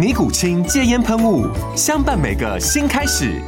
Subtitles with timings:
[0.00, 1.46] 尼古清戒烟喷雾，
[1.76, 3.38] 相伴每个新开始。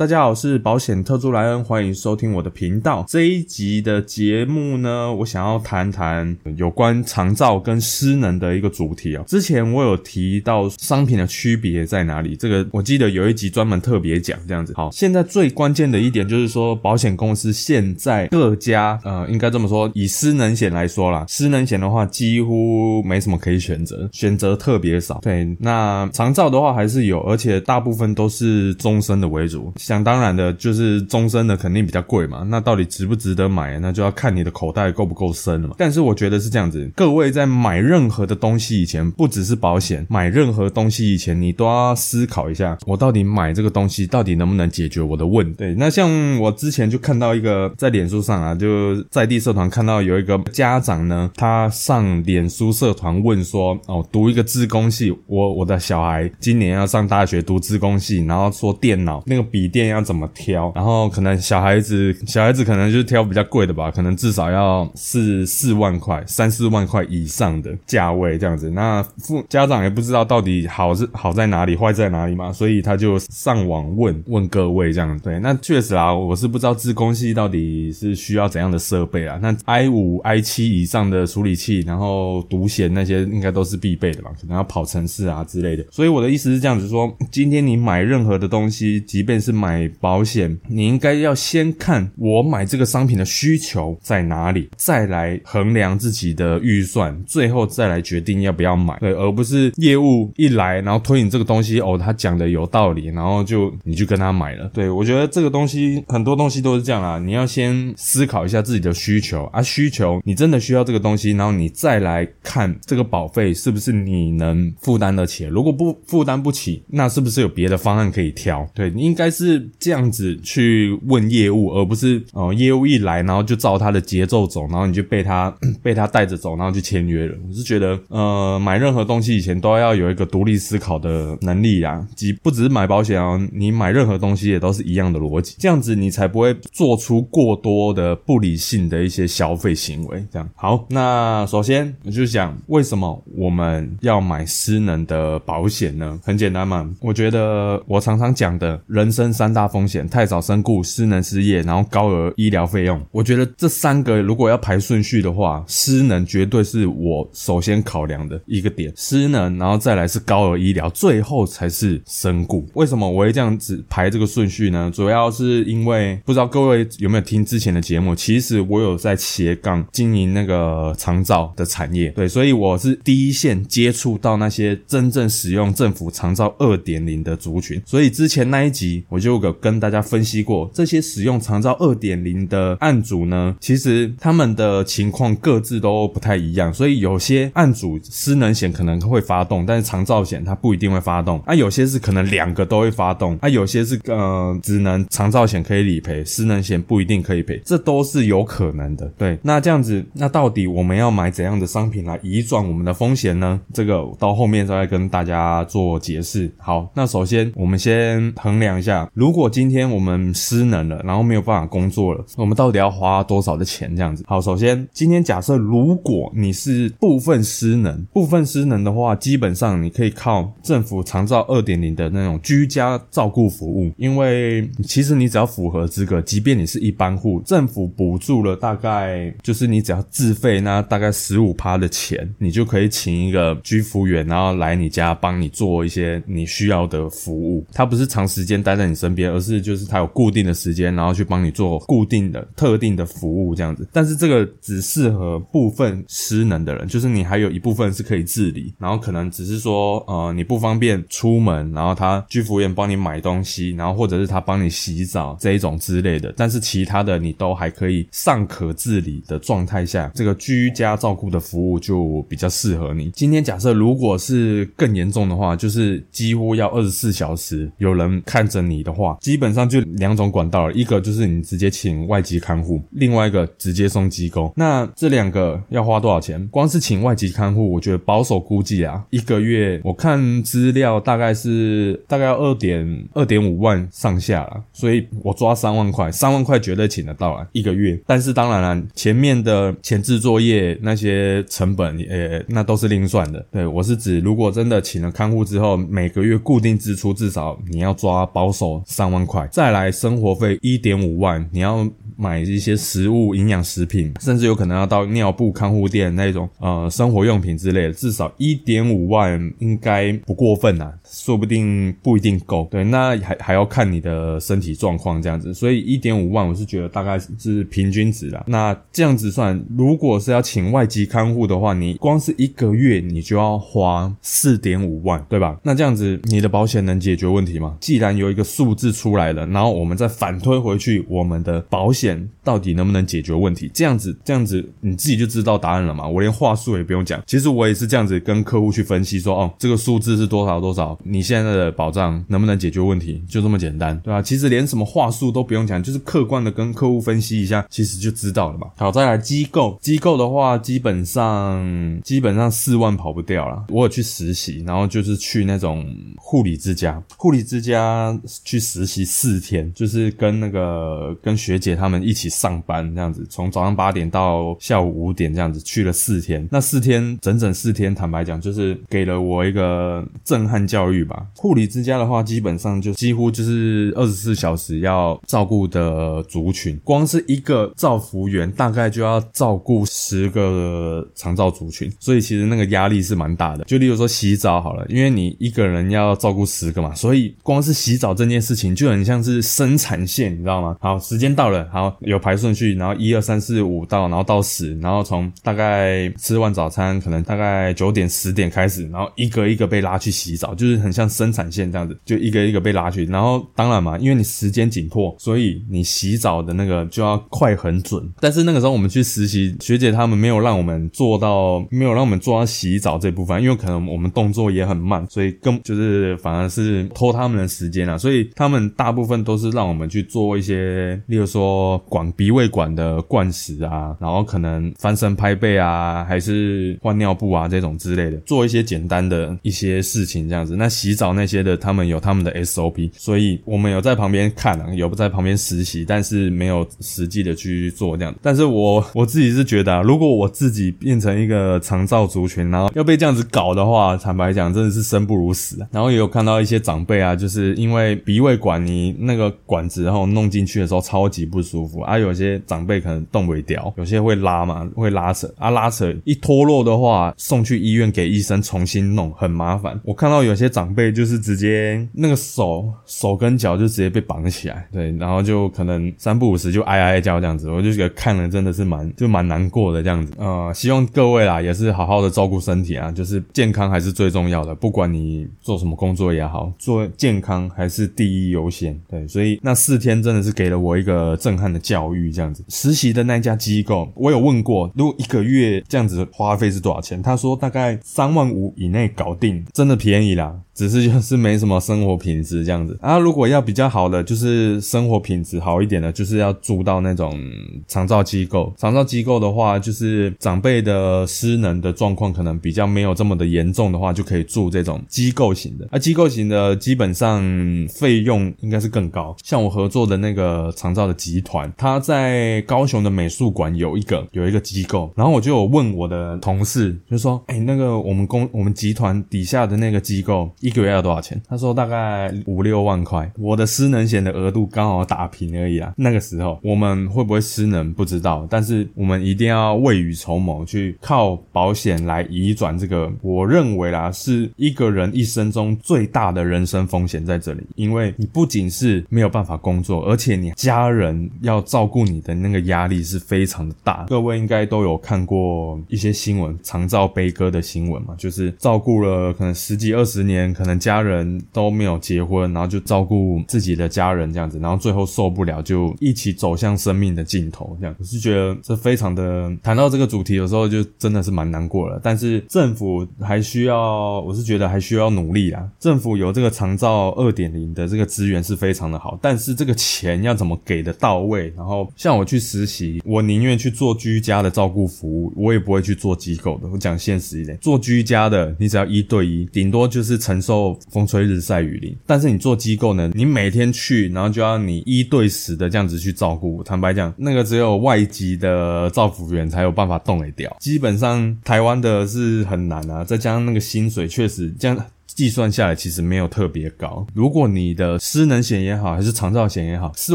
[0.00, 3.04] 大家好，我是保险特助莱恩，欢迎收听我的频道。
[3.06, 9.24] 这一集的节目呢，我想要谈谈有关长照跟失能的一个主题哦。
[9.26, 14.72] 之前我有提到商品的区别在哪里，这个我记得有一集专门特别讲这样子。
[14.74, 25.18] 好，现在最关键的一点就是说，保险公司现在各家呃，应该这么说，以失能险来说啦，失能险的话几乎没什么可以选择，选择特别少。
[25.20, 29.70] 对，那长照的话还是有，而且大部分都是终身的为主。
[29.90, 32.46] 想当然的，就是终身的肯定比较贵嘛。
[32.48, 33.76] 那到底值不值得买？
[33.80, 35.74] 那就要看你的口袋够不够深了嘛。
[35.76, 45.56] 但是我觉得是这样子，各位在买任何的东西以前，不只是保险，买任何东西以前，你都要思考一下，我到底买这个东西到底能不能解决我的问题？
[45.58, 59.79] 对，那像我之前就看到一个在脸书上啊，就在地社团看到有一个家长呢，他上脸书社团问说，哦，读一个自工系，我我的小孩今年要上大学读自工系，然后说电脑那个笔电。
[59.88, 60.72] 要怎么挑？
[60.74, 68.70] 然后可能小孩子，小孩子可能就挑比较贵的吧，可能至少要四四万块、三四万块以上的价位这样子。
[68.70, 75.18] 那父家长也不知道到底好是好在哪里，坏在哪里嘛，所以他就上网问问各位这样。
[75.20, 79.38] 对，那确实啊，我是不知道自工系到底是需要怎样的设备啊。
[79.40, 84.30] 那 i 五、i 七以上的处理器，然后独显那些应该都是必备的吧？
[84.40, 85.84] 可能要跑程式啊之类的。
[85.90, 98.98] 所以我的意思是这样子说：今天你买任何的东西，即便是买买保险，你应该要先看我买这个商品的需求在哪里，再来衡量自己的预算，最后再来决定要不要买。
[98.98, 104.68] 对，而不是业务一来，然后推你这个东西，哦，他讲的有道理，然后就你就跟他买了。
[104.74, 115.44] 对我觉得这个东西很多东西都是这样啊，你要先思考一下自己的需求啊，需求你真的需要这个东西，然后你再来看这个保费是不是你能负担得起。
[115.44, 118.68] 如果不负担不起，那是不是有别的方案可以挑？
[118.74, 119.59] 对，应该是。
[119.78, 127.34] 这样子去问业务，而不是哦，业务一来，然后就照他的节奏走，然后你就被他 被他带着走，然后就签约了。
[127.48, 140.24] 我是觉得，呃，买任何东西以前都要有一个独立思考的能力啊，即不只是买保险哦，你买任何东西也都是一样的逻辑，这样子你才不会做出过多的不理性的一些消费行为。
[140.32, 146.18] 这样好，那首先我就讲为什么我们要买失能的保险呢？
[146.24, 149.70] 很简单嘛，我觉得我常常讲的人生三大。
[149.70, 153.00] 风险、太早身故、失能失业，然后高额医疗费用。
[153.12, 158.92] 我觉得这三个如果要排顺序的话，失能绝对是我首先考量的一个点。
[158.96, 162.66] 失能，然后再来是高额医疗，最后才是身故。
[162.74, 164.90] 为什么我会这样子排这个顺序呢？
[164.92, 179.50] 主要是因为不知道各位有没有听之前的节目，其实我有在斜杠经营那个长照的产业，对，所以我是第一线接触到那些真正使用政府长照二点零的族群，所以之前那一集我就有。
[179.60, 191.40] 跟大家分析过，这些使用长照二点零的案主呢，其实他们的情况各自都不太一样，所以有些案主失能险可能会发动，但是长照险它不一定会发动。
[191.44, 199.06] 啊，有些是可能两个都会发动，啊，有些是呃只能长照险可以理赔，失能险不一定可以赔，这都是有可能的。
[199.18, 203.60] 对，那这样子，那到底我们要买怎样的商品来移转我们的风险呢？
[203.74, 206.50] 这个到后面再跟大家做解释。
[206.56, 209.08] 好，那首先我们先衡量一下。
[209.20, 213.94] 如果今天我们失能了，然后没有办法工作了，我们到底要花多少的钱？
[213.94, 214.24] 这样子。
[214.26, 237.62] 好，首先今天假设如果你是部分失能，部分失能的话，基本上你可以靠政府长照二点零的那种居家照顾服务，因为其实你只要符合资格，即便你是一般户，政府补助了大概就是你只要自费那大概十五趴的钱，你就可以请一个居服员，然后来你家帮你做一些你需要的服务。
[237.74, 243.88] 他不是长时间待在你身边，而是就是他有固定的时间，然后去帮你做固定的、特定的服务这样子。
[243.92, 256.32] 但是这个只适合部分失能的人，就是你还有一部分是可以自理，然后可能只是说呃你不方便出门，然后他居服员帮你买东西，然后或者是他帮你洗澡这一种之类的。
[256.36, 263.10] 但是其他的你都还可以尚可自理的状态下，这个居家照顾的服务就比较适合你。
[263.10, 274.52] 今天假设如果是更严重的话，就是几乎要二十四小时有人看着你的话，话基本上就两种管道了，一个就是你直接请外籍看护，另外一个直接送机构。
[274.56, 276.46] 那这两个要花多少钱？
[276.48, 287.98] 光是请外籍看护，我觉得保守估计啊，一个月我看资料大概是大概要二点二点五万上下了，所以我抓三万块，三万块绝对请得到啊，一个月。
[288.06, 293.44] 但是当然了，前面的前置作业那些成本，呃，那都是另算的。
[293.50, 312.66] 对我是指，如果真的请了看护之后，每个月固定支出至少你要抓保守三万块，再来生活费一点五万，你要买一些食物、营养食品，甚至有可能要到尿布看护店那种呃生活用品之类的，至少一点五万应该不过分呐，说不定不一定够。
[312.70, 318.44] 对，那还还要看你的身体状况这样子，所以一点五万我是觉得大概是平均值啦。
[318.46, 325.58] 那这样子算，如果是要请外籍看护的话，你光是一个月你就要花四点五万，对吧？
[325.62, 327.76] 那这样子你的保险能解决问题吗？
[327.80, 333.70] 既然有一个数字出来了，然后我们再反推回去，我们的保险前到底能不能解决问题？
[333.72, 336.04] 这样子，这样子你自己就知道答案了嘛？
[336.08, 343.22] 我连话术也不用讲，其实我也是这样子跟客户去分析说，哦，这个数字是多少多少，你现在的保障能不能解决问题？
[343.28, 344.20] 就这么简单，对吧？
[344.20, 348.66] 其实连什么话术都不用讲，就是客观的跟客户分析一下，其实就知道了嘛。
[348.76, 353.64] 好，再来机构，机构的话，基本上基本上四万跑不掉了。
[353.68, 355.86] 我有去实习，然后就是去那种
[356.16, 366.48] 护理之家，护理之家去实习四天，就是跟那个跟学姐他们一起上班这样子，从早上八点到下午五点这样子去了四天。
[366.50, 371.26] 那四天整整四天，坦白讲，就是给了我一个震撼教育吧。
[371.36, 383.64] 护理之家的话，基本上就几乎就是二十四小时要照顾的族群，光是一个照服员大概就要照顾十个长照族群，所以其实那个压力是蛮大的。
[383.64, 390.76] 就例如说洗澡好了，因为你一个人要照顾十个嘛，所以光是洗澡这件事情就很像是生产线，你知道吗？
[390.80, 403.06] 好，时间到了，好有排顺序，然后一二三四五到，然后到十，然后从大概吃完早餐，可能大概九点十点开始，然后一个一个被拉去洗澡，就是很像生产线这样子，就一个一个被拉去。
[403.06, 408.06] 然后当然嘛，因为你时间紧迫，所以你洗澡的那个就要快很准。
[408.20, 417.96] 但是那个时候我们去实习，学姐他们没有让我们做到，没有让我们做到洗澡这部分，因为可能我们动作也很慢，所以更就是反而是拖他们的时间啊。
[417.96, 430.56] 所以他们大部分都是让我们去做一些，例如说广鼻胃管的灌食啊，然后可能翻身拍背啊，还是换尿布啊这种之类的，做一些简单的一些事情这样子。
[430.56, 438.14] 那洗澡那些的，他们有他们的 SOP，所以我们有在旁边看啊，有在旁边实习，但是没有实际的去做这样。
[438.22, 445.58] 但是我我自己是觉得，啊，如果我自己变成一个长照族群，然后要被这样子搞的话，坦白讲，真的是生不如死。
[445.70, 459.80] 然后也有看到一些长辈啊，就是因为鼻胃管你那个管子然后弄进去的时候超级不舒服啊，有些长辈可能动不掉，有些会拉嘛，会拉扯啊，拉扯一脱落的话，送去医院给医生重新弄，很麻烦。
[459.84, 470.12] 我看到有些长辈就是直接那个手手跟脚就直接被绑起来，对，然后就可能三不五时就哀哀叫这样子，我就觉得看了真的是蛮就蛮难过的这样子。
[470.18, 478.78] 呃，希望各位啦也是好好的照顾身体啊，就是健康还是最重要的，不管你做什么工作也好，做健康还是第一优先。
[478.88, 482.44] 对，所以那四天真的是给了我一个震撼的教育，这样子。
[482.48, 487.02] 实习的那家机构，我有问过，如果一个月这样子花费是多少钱？
[487.02, 490.40] 他说大概三万五以内搞定，真的便宜啦。
[490.60, 492.76] 只是就是没什么生活品质这样子。
[492.82, 497.18] 啊，如果要比较好的，就是生活品质好一点的，就是要住到那种
[497.66, 498.52] 长照机构。
[498.58, 505.66] 长照机构的话，就是长辈的失能的状况可能比较没有这么的严重的话，就可以住这种机构型的。
[505.70, 507.22] 啊，机构型的基本上
[507.70, 509.16] 费用应该是更高。
[509.24, 521.20] 像我合作的那个长照的集团，他在高雄的美术馆有一个有一个机构，然后我就有问我的同事，就说，哎，那个我们公我们集团底下的那个机构一个月要多少钱？
[521.28, 523.08] 他说大概五六万块。
[523.16, 525.72] 我的失能险的额度刚好打平而已啊。
[525.76, 532.90] 那个时候我们会不会失能不知道，但是我们一定要未雨绸缪，去靠保险来移转这个。
[533.00, 543.86] 我认为啦，是一个人一生中最大的人生风险在这里，因为你不仅是没有办法工作，而且你家人要照顾你的那个压力是非常的大。
[543.88, 557.54] 各位应该都有看过一些新闻，长照悲歌的新闻嘛，就是照顾了可能十几二十年，可能家人都没有结婚，然后就照顾自己的家人这样子，然后最后受不了，就一起走向生命的尽头。
[557.60, 561.78] 这样，我是觉得这非常的谈到这个主题，有时候就真的是蛮难过了。
[561.82, 565.46] 但是政府还需要，我是觉得还需要努力啦。
[565.58, 571.30] 政府有这个长照二点零的这个资源是非常的好，但是这个钱要怎么给的到位？
[571.36, 576.48] 然后像我去实习，我宁愿去做居家的照顾服务，我也不会去做机构的。
[576.48, 581.76] 我讲现实一点，做居家的你只要一对一，顶多就是成受风吹日晒雨淋。
[581.86, 586.42] 但是你做机构呢，你每天去，然后就要你一对十的这样子去照顾。
[586.42, 592.84] 坦白讲，那个只有外籍的照服员才有办法冻得掉，基本上台湾的是很难啊。
[592.84, 594.56] 再加上那个薪水，确实这样。
[594.94, 596.86] 计算下来其实没有特别高。
[596.94, 599.94] 如果你的失能险也好，还是长照险也好，四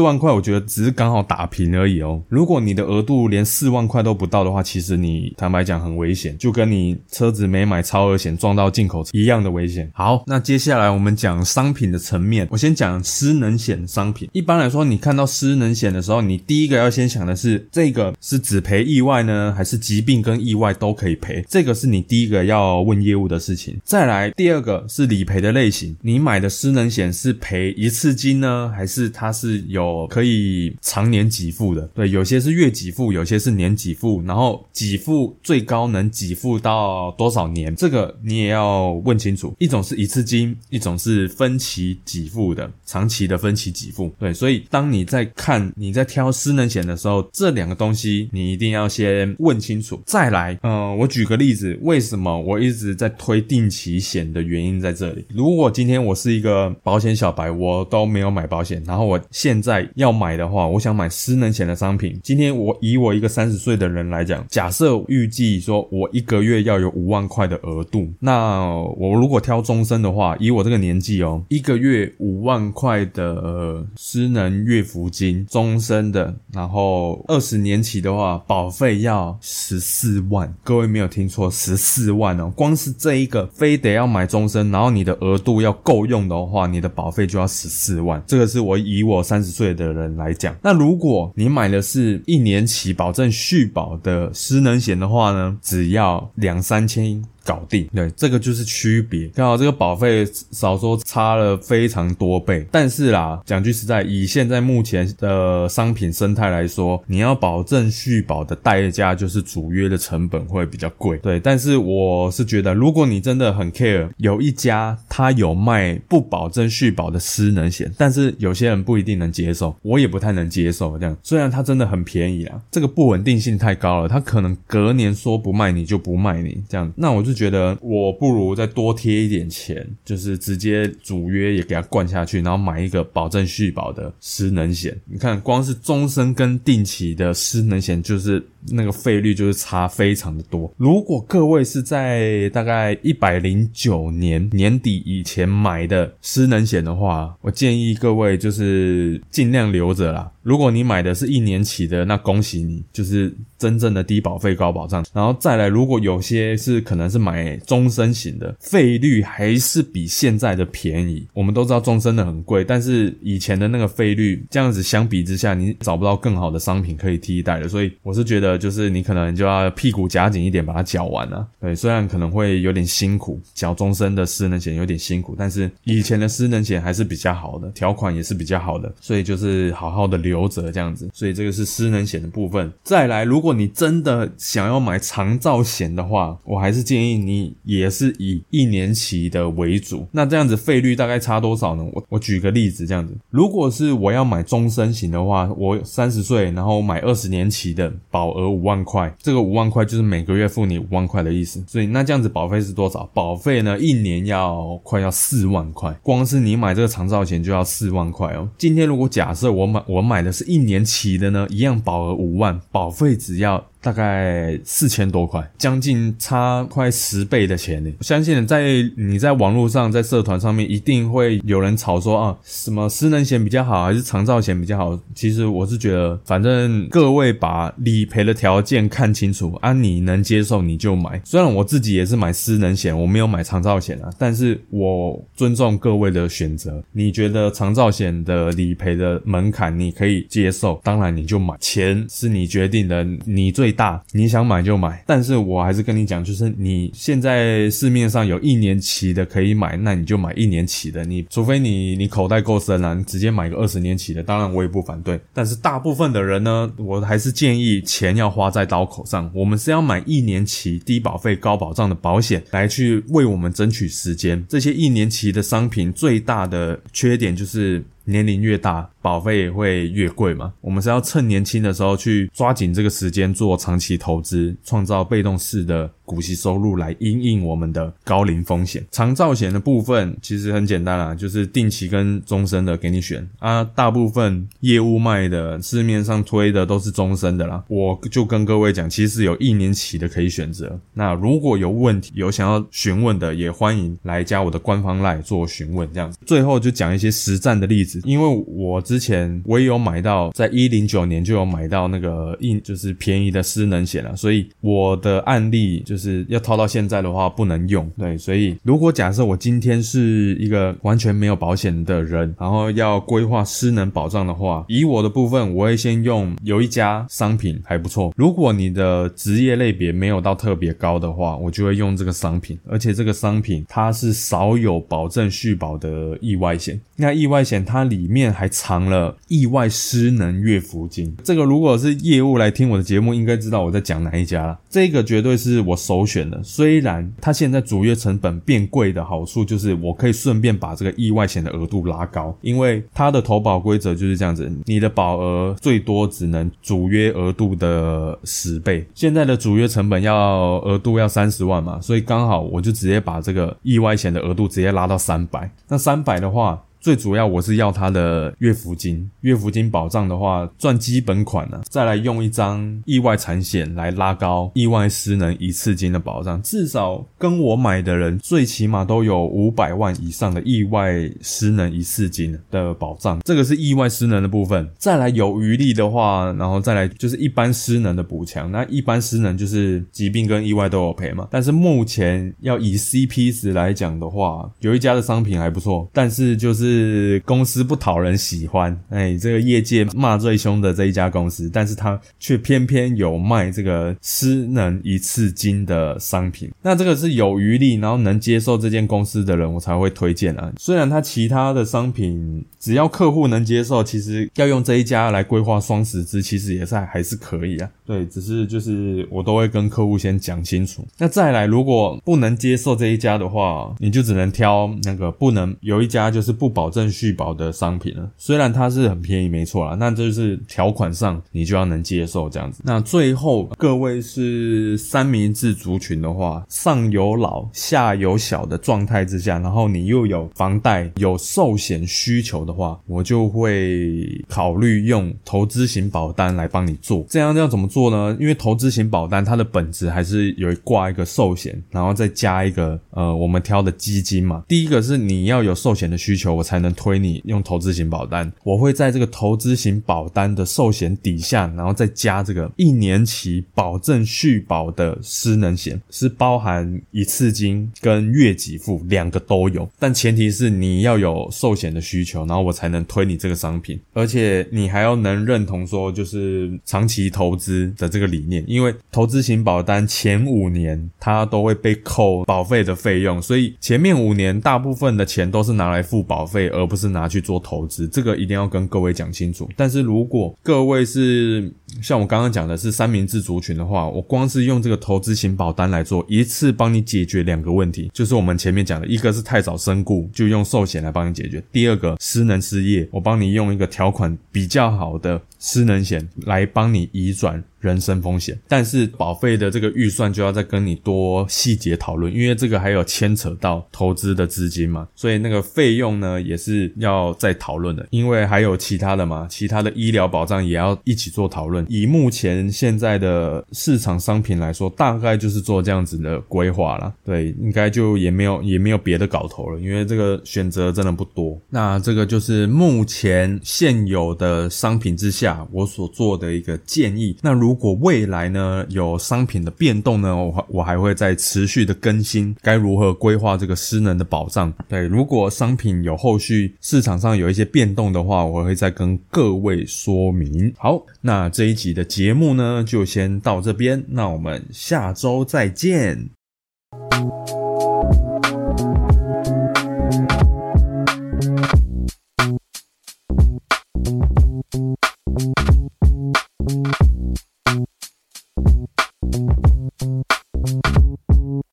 [0.00, 2.20] 万块我觉得只是刚好打平而已哦。
[2.28, 9.90] 如果你的额度连四万块都不到的话，其实你坦白讲很危险，就跟你车子没买超额险撞到进口一样的危险。
[9.94, 14.28] 好，那接下来我们讲商品的层面，我先讲失能险商品。
[14.32, 21.44] 一般来说，你看到失能险的时候，你第一个要先想的是这个是只赔意外呢，还是疾病跟意外都可以赔？
[21.48, 23.76] 这个是你第一个要问业务的事情。
[23.84, 24.84] 再来第二个。
[24.96, 31.82] 是理赔的类型，你买的失能险是赔一次金呢，还是它是有可以常年给付的？
[31.88, 37.76] 对，有些是月给付，有些是年给付，然后给付最高能给付到多少年？
[37.76, 39.54] 这个你也要问清楚。
[39.58, 44.10] 一种是一次金，一种是分期给付的，长期的分期给付。
[44.18, 50.00] 对，所以当你在看你在挑失能险的时候，这两个东西你一定要先问清楚。
[50.06, 54.75] 再来，嗯，我举个例子，为什么我一直在推定期险的原因？
[54.80, 62.18] 在这里，如果今天我是一个保险小白，我都没有买保险，然后我现在要买的话，我想买失能险的商品。
[62.22, 68.66] 今天我以我一个三十岁的人来讲，假设预计说我一个月要有五万块的额度，那
[68.96, 80.52] 我如果挑终身的话，以我这个年纪哦，一个月五万块的失能月付金，终身的，然后二十年期的话，保费要十四万。
[80.62, 84.65] 各位没有听错，十四万哦，光是这一个非得要买终身。
[84.70, 88.22] 然后你的额度要够用的话，你的保费就要十四万。
[88.26, 90.54] 这个是我以我三十岁的人来讲。
[90.62, 97.24] 那如果你买的是一年期保证续保的失能险的话呢，只要两三千。
[97.46, 99.28] 搞定，对，这个就是区别。
[99.28, 111.38] 刚好这个保费少说差了非常多倍，但是啦，讲句实在，以现在目前的商品生态来说，你要保证续保的代价就是主约的成本会比较贵，对。
[111.38, 121.16] 但是我是觉得，如果你真的很 care，有一家他有卖不保证续保的失能险，但是有些人不一定能接受，我也不太能接受这样。
[121.22, 127.35] 虽然它真的很便宜啊，这个不稳定性太高了，它可能隔年说不卖你就不卖你这样，那我就。
[127.36, 134.98] 觉得我不如再多贴一点钱，就是直接主约也给他灌下去，然后买一个保证续保的失能险。
[135.04, 140.72] 你看，光是终身跟定期的失能险，就是那个费率就是差非常的多。
[140.78, 150.32] 如果各位是在大概一百零九年年底以前买的失能险的话，我建议各位就是尽量留着啦。
[150.46, 155.04] 如果你买的是一年期的，那恭喜你，就是真正的低保费高保障。
[155.12, 161.26] 然后再来，如果有些是可能是买终身型的，费率还是比现在的便宜。
[161.34, 167.66] 我们都知道终身的很贵，但是以前的那个费率这样子相比之下，你找不到更好的商品可以替代的。
[167.66, 171.44] 所以我是觉得就是你可能就要屁股夹紧一点把它缴完了。
[171.60, 181.08] 对，虽然可能会有点辛苦，缴终身的失能险有点辛苦，但是以前的失能险还是比较好的，条款也是比较好的，所以就是好好的留着这样子。
[181.12, 182.70] 所以这个是失能险的部分。
[182.82, 190.06] 再来，如果你真的想要买长照险的话，我还是建议你也是以一年期的为主。
[190.12, 191.84] 那这样子费率大概差多少呢？
[191.92, 201.62] 我我举个例子，这样子，如果是我要买终身型的话，我三十岁，然后买二十年期的，保额五万块，这个五万块就是每个月付你五万块的意思。
[201.66, 203.08] 所以那这样子保费是多少？
[203.14, 208.48] 保费呢，一年要快要四万块，光是你买这个长照险就要四万块哦。
[208.58, 213.70] 今天如果假设我买我买的是一年期的呢，一样保额五万，保费只要。
[213.86, 217.92] 大概四千多块，将近差快十倍的钱呢。
[218.00, 224.98] 我相信在你在网络上，在社团上面，一定会有人吵说啊，什么失能险比较好，还是长照险比较好？
[225.14, 231.22] 其实我是觉得，反正各位把理赔的条件看清楚，啊，你能接受你就买。
[231.24, 236.82] 虽然我自己也是买失能险，我没有买长照险啊，但是我尊重各位的选择。
[236.90, 241.54] 你觉得长照险的理赔的门槛你可以接受，当然你就买。
[241.60, 243.75] 钱是你决定的，你最。
[243.76, 251.04] 大，你想买就买，但是我还是跟你讲，就是你现在市面上有一年期的可以买，那你就买一年期的。
[251.04, 255.20] 你除非你你口袋够深啊，你直接买个二十年期的，当然我也不反对。
[255.34, 259.30] 但是大部分的人呢，我还是建议钱要花在刀口上。
[259.34, 264.42] 我们是要买一年期低保费高保障的保险，来去为我们争取时间。
[264.48, 268.90] 这些一年期的商品最大的缺点就是年龄越大。
[269.02, 270.52] 保费也会越贵嘛？
[270.60, 278.82] 我们是要趁年轻的时候去抓紧这个时间做长期投资，创造被动式的股息收入来因应我们的高龄风险。
[278.90, 283.62] 长照险的部分其实很简单啦，就是定期跟终身的给你选啊。
[283.74, 287.62] 大部分业务卖的市面上推的都是终身的啦。
[287.68, 290.78] 我就跟各位讲，其实有一年期的可以选择。
[290.94, 295.86] 那如果有问题有想要询问的，也欢迎来加我的官方 line 做询问。
[295.92, 307.90] 这样子，最后就讲一些实战的例子，因为我之前我也有买到，在一零九年就有买到那个硬就是便宜的失能险了，所以我的案例就是就是要套到现在的话不能用。
[307.98, 318.12] 对，所以如果假设我今天是一个完全没有保险的人，然后要规划失能保障的话，以我的部分，我会先用有一家商品还不错。
[318.16, 326.80] 如果你的职业类别没有到特别高的话，我就会用这个商品，而且这个商品它是少有保证续保的意外险。
[326.96, 328.86] 那意外险它里面还藏。
[328.86, 334.56] 了意外失能月福金，这个如果是业务来听我的节目，应该知道我在讲哪一家了。
[334.70, 336.42] 这个绝对是我首选的。
[336.42, 348.84] 虽然它现在主约成本变贵的好处，就是我可以顺便把这个意外险的额度拉高，因为它的投保规则就是这样子，你的保额最多只能主约额度的十倍。
[348.94, 355.50] 现在的主约成本要额度要三十万嘛，所以刚好我就直接把这个意外险的额度直接拉到三百。
[355.68, 356.60] 那三百的话。
[356.86, 374.70] 最主要我是要他的月福金，月福金保障的话赚基本款呢，再来用一张意外产险来拉高意外失能一次金的保障，至少跟我买的人最起码都有五百万以上的意外失能一次金的保障，这个是意外失能的部分。
[374.78, 381.26] 再来有余力的话，然后再来就是一般失能的补强，那一般失能就是疾病跟意外都有赔嘛。
[381.32, 386.75] 但是目前要以 CP 值来讲的话，有一家的商品还不错，但是就是。
[386.76, 396.50] 是公司不讨人喜欢，哎，这个业界骂最凶的这一家公司，但是他却偏偏有卖这个失能一次金的商品。
[396.62, 400.52] 那这个是有余力，然后能接受这间公司的人，我才会推荐啊。
[400.58, 407.70] 虽然他其他的商品，只要客户能接受，其实要用这一家来规划双十支，其实也是还是可以啊。
[407.84, 410.86] 对，只是就是我都会跟客户先讲清楚。
[410.98, 416.66] 那再来，如果不能接受这一家的话，你就只能挑那个不能有一家就是不保。
[416.76, 422.60] 证续保的商品了，虽然它是很便宜，没错啦，那就是条款上你就要能接受这样子。
[422.66, 437.06] 那最后各位是三明治族群的话，上有老下有小的状态之下，然后你又有房贷有寿险需求的话，我就会考虑用投资型保单来帮你做。
[437.08, 438.16] 这样要怎么做呢？
[438.18, 444.42] 因为投资型保单它的本质还是有挂一个寿险，然后再加一个呃我们挑的基金嘛。
[444.48, 446.56] 第一个是你要有寿险的需求，我才。
[446.56, 479.48] 才能推你用投资型保单，我会在这个投资型保单的寿险底下，然后再加这个一年期保证续保的失能险，是包含一次金跟月给付两个都有，但前提是你要有寿险的需求，然后我才能推你这个商品，而且你还要能认同说就是长期投资，的这个理念，因为投资型保单前五年它都会被扣保费的费用，所以前面五年大部分的钱都是拿来付保费，而不是拿去做投资，这个一定要跟各位讲清楚。
[479.56, 497.42] 但是如果各位是像我刚刚讲的是三明治族群的话，我光是用这个投资型保单来做，一次帮你解决两个问题，就是我们前面讲的一个是太早身故，就用寿险来帮你解决；第二个失能失业，我帮你用一个条款比较好的失能险来帮你移转。
[497.58, 511.66] 人身风险，但是保费的这个预算就要再跟你多细节讨论，因为这个还有牵扯到投资的资金嘛，所以那个费用呢也是要再讨论的，因为还有其他的嘛，其他的医疗保障也要一起做讨论。
[511.68, 521.36] 以目前现在的市场商品来说，大概就是做这样子的规划了，对，应该就也没有也没有别的搞头了，因为这个选择真的不多。
[521.50, 527.16] 那这个就是目前现有的商品之下，我所做的一个建议。
[527.22, 534.52] 那如果未来呢有商品的变动呢，我我还会再持续的更新，该如何规划这个失能的保障？
[534.68, 540.52] 对，如果商品有后续市场上有一些变动的话，我会再跟各位说明。
[540.58, 546.10] 好，那这一集的节目呢就先到这边，那我们下周再见。